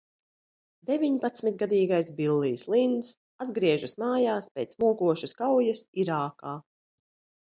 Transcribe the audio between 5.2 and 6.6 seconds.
kaujas Irākā.